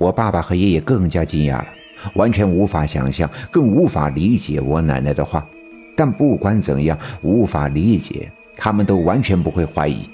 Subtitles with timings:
[0.00, 1.68] 我爸爸和爷爷更加惊讶了，
[2.14, 5.46] 完全无法想象，更无法理解我奶奶的话。
[5.94, 8.26] 但不管怎样，无法理解，
[8.56, 10.08] 他们都完全不会怀疑。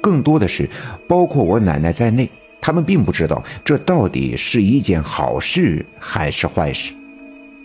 [0.00, 0.66] 更多的是，
[1.06, 2.26] 包括我奶奶在内，
[2.62, 6.94] 他们并不知道这到底是一件好事还是坏事。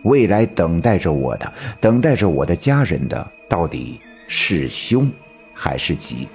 [0.04, 3.98] 未来等待着我的，等待着我的家人的，到底
[4.28, 5.10] 是凶
[5.54, 6.28] 还是吉？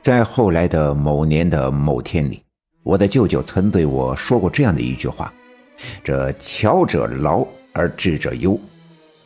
[0.00, 2.42] 在后来的某年的某天里，
[2.90, 5.32] 我的舅舅曾对我说过这样的一句话
[6.02, 8.58] ：“这巧者劳而智者忧，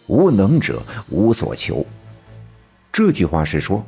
[0.07, 1.83] 无能者无所求。”
[2.93, 3.83] 这句话是说，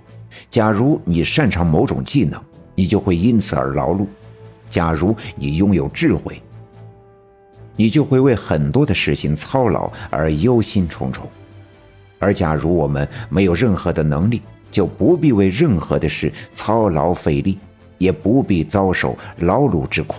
[0.49, 2.43] 假如你擅长某种技能，
[2.75, 4.07] 你就会因此而劳碌；
[4.71, 6.41] 假如你拥有智慧，
[7.77, 11.21] 你就会为很多的事情操劳而忧心忡忡；
[12.19, 14.41] 而假如我们没有任何的能力，
[14.71, 17.59] 就不必为任何的事操劳费力，
[17.99, 20.17] 也不必遭受劳碌之苦。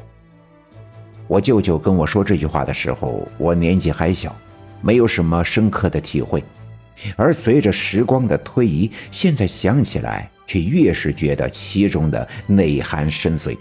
[1.28, 4.36] 我舅舅跟我说这句话的时候，我年纪还小，
[4.82, 6.44] 没有什么深刻的体会。
[7.16, 13.58] 而随着时光的推移，现在想起来，却越是觉得其中的内涵深邃。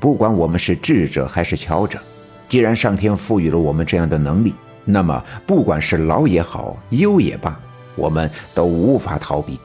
[0.00, 2.00] 不管我们是智者还是巧者，
[2.48, 4.52] 既然上天赋予了我们这样的能力，
[4.84, 7.60] 那么不管是劳也好，忧也罢，
[7.94, 9.60] 我们都无法逃避。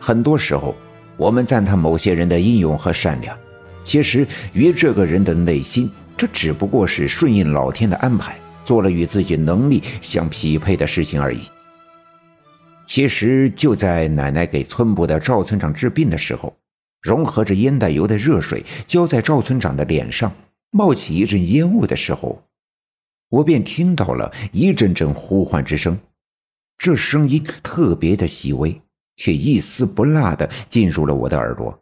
[0.00, 0.74] 很多时候，
[1.16, 3.36] 我们赞叹某些人的英勇和善良，
[3.84, 11.40] 其实与这个人的内心，这只不过是顺应老天的安排，做了与自己能力相匹配的事情而已。
[12.86, 16.54] 其实就在奶奶给村部的赵村长治病的时候，
[17.00, 20.32] 融合着烟袋油的热水浇在赵村长的脸上，
[20.70, 22.42] 冒起一阵烟雾的时候，
[23.30, 25.98] 我便听到了一阵阵呼唤之声，
[26.76, 28.80] 这声音特别的细微。
[29.16, 31.78] 却一丝不落地进入了我的耳朵。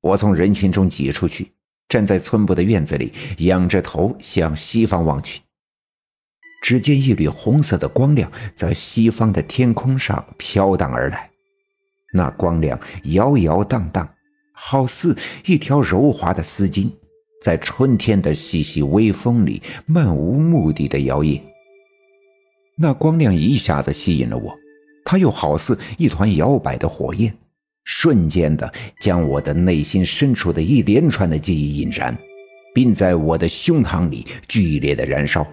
[0.00, 1.50] 我从人群中挤出去，
[1.88, 5.40] 站在村部的院子里，仰着头向西方望去。
[6.62, 11.30] 只见一缕红色的光亮在西方的天空上飘荡而来，
[12.12, 14.08] 那光亮摇摇荡荡，
[14.52, 16.90] 好似一条柔滑的丝巾，
[17.42, 21.40] 在春天的细细微风里漫无目的的摇曳。
[22.76, 24.56] 那光亮一下子吸引了我。
[25.10, 27.34] 它又好似一团摇摆的火焰，
[27.84, 28.70] 瞬间的
[29.00, 32.14] 将我的内心深处的一连串的记忆引燃，
[32.74, 35.46] 并在我的胸膛里剧烈的燃烧。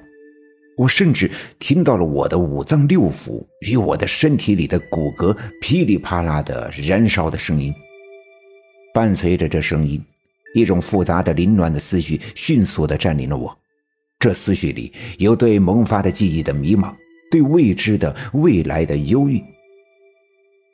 [0.75, 7.73] 我甚至听到了我的五脏六腑与我的身体里的骨骼噼里啪啦的燃烧的声音。
[8.93, 10.03] 伴随着这声音，
[10.53, 13.57] 一种复杂的凌乱的思绪迅速的占领了我。
[14.19, 16.93] 这思绪里有对萌发的记忆的迷茫。
[17.31, 19.43] 对未知的未来的忧郁，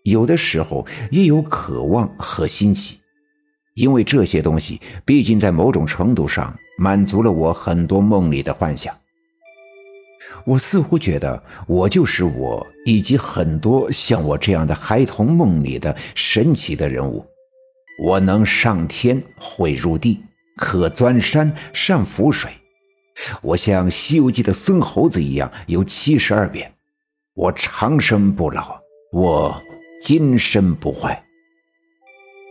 [0.04, 3.00] 有的时候也有渴望和欣喜，
[3.76, 8.96] 因为这些东西毕竟在某种程度上满足了我很多梦里的幻想。
[10.46, 17.26] 我似乎觉得我就是我，以及很多像我这样的孩童梦里的神奇的人物。
[18.04, 20.20] 我能上天，会入地，
[20.58, 22.50] 可钻山，善浮水。
[23.42, 26.72] 我像《西游记》的孙猴子一样有七十二变，
[27.34, 28.80] 我长生不老，
[29.12, 29.62] 我
[30.02, 31.24] 今生不坏。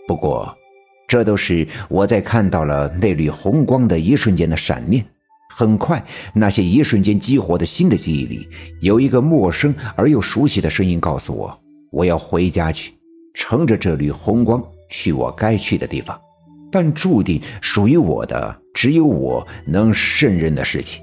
[0.07, 0.57] 不过，
[1.09, 5.05] 这都是我在看到了那缕红光的一瞬间的闪念。
[5.53, 8.49] 很快，那些一瞬间激活的新的记忆里，
[8.81, 11.61] 有一个陌生而又熟悉的声音告诉我：
[11.91, 12.95] 我要回家去，
[13.35, 16.19] 乘着这缕红光去我该去的地方。
[16.71, 21.03] 但注定属于我的，只有我能胜任的事情。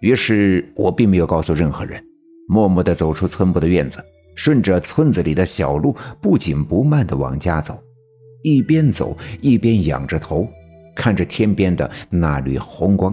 [0.00, 2.02] 于是我并没有告诉任何人，
[2.46, 4.04] 默默地走出村部的院子，
[4.36, 7.82] 顺着村子里的小路，不紧不慢地往家走。
[8.44, 10.46] 一边走一边仰着头，
[10.94, 13.12] 看着天边的那缕红光，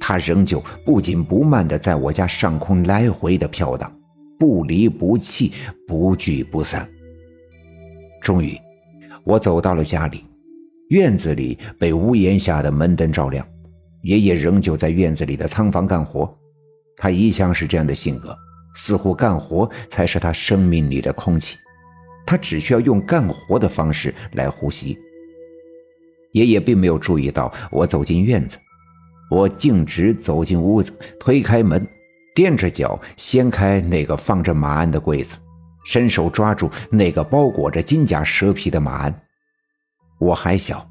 [0.00, 3.94] 它仍旧不紧不慢地在我家上空来回的飘荡，
[4.38, 5.52] 不离不弃，
[5.86, 6.88] 不聚不散。
[8.22, 8.56] 终于，
[9.24, 10.24] 我走到了家里。
[10.90, 13.46] 院子里被屋檐下的门灯照亮，
[14.02, 16.32] 爷爷仍旧在院子里的仓房干活。
[16.96, 18.36] 他一向是这样的性格，
[18.74, 21.56] 似乎干活才是他生命里的空气，
[22.26, 24.98] 他只需要用干活的方式来呼吸。
[26.32, 28.58] 爷爷并没有注意到我走进院子，
[29.30, 31.86] 我径直走进屋子，推开门，
[32.34, 35.36] 垫着脚掀开那个放着马鞍的柜子，
[35.86, 39.23] 伸手抓住那个包裹着金甲蛇皮的马鞍。
[40.24, 40.88] 我还小，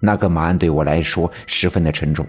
[0.00, 2.26] 那个马鞍对我来说十分的沉重，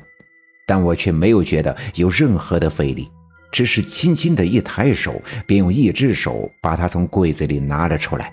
[0.68, 3.10] 但我却没有觉得有任何的费力，
[3.52, 8.32] 只是轻轻的一抬手，便用一只手把它从柜子里拿了出来，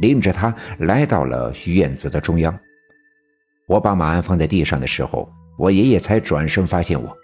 [0.00, 2.54] 拎着它来到了院子的中央。
[3.66, 5.26] 我把马鞍放在地上的时候，
[5.58, 7.16] 我爷爷才转身发现我。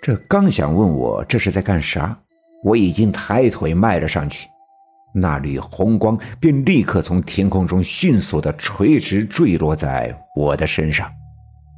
[0.00, 2.16] 这刚想问我这是在干啥，
[2.62, 4.46] 我已经抬腿迈了上去，
[5.12, 11.10] 那缕红光便立刻从天空中迅速的垂直坠落在我的身上。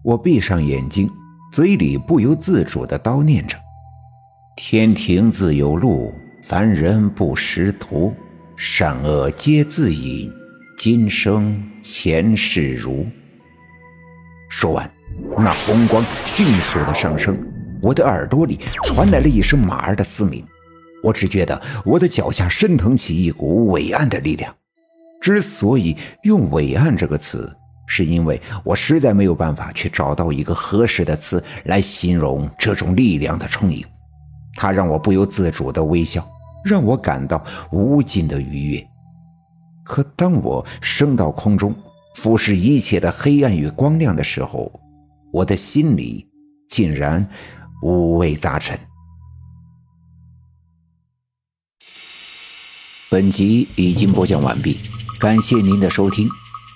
[0.02, 1.08] 我闭上眼睛，
[1.52, 3.56] 嘴里不由自主的叨念着
[4.56, 6.12] ：“天庭自有路，
[6.42, 8.14] 凡人不识途。
[8.54, 10.30] 善恶皆自隐，
[10.78, 13.06] 今生前世如。”
[14.50, 14.88] 说完，
[15.38, 17.36] 那红光迅速的上升，
[17.80, 20.46] 我的耳朵里传来了一声马儿的嘶鸣。
[21.02, 24.54] 我只觉得我的脚下升腾起一股伟岸的力量。
[25.20, 27.54] 之所以用“伟岸”这个词，
[27.86, 33.84] 是因为我实在没有办法去找到一个合适的词来形容这种力量的充盈。
[34.54, 36.28] 它让我不由自主的微笑，
[36.64, 38.86] 让我感到无尽的愉悦。
[39.84, 41.74] 可当我升到空中，
[42.16, 44.70] 俯视一切的黑暗与光亮的时候，
[45.32, 46.26] 我的心里
[46.68, 47.26] 竟然
[47.82, 48.78] 五味杂陈。
[53.12, 54.78] 本集已经播讲完毕，
[55.20, 56.26] 感谢您的收听。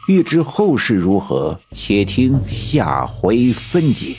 [0.06, 4.14] 欲知后事如何，且听下回分解。